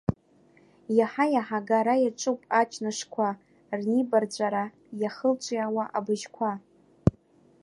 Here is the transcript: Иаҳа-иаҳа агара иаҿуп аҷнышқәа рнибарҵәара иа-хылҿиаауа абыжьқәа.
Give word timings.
Иаҳа-иаҳа 0.97 1.59
агара 1.63 1.95
иаҿуп 1.99 2.39
аҷнышқәа 2.59 3.27
рнибарҵәара 3.79 4.65
иа-хылҿиаауа 5.01 5.83
абыжьқәа. 5.97 6.51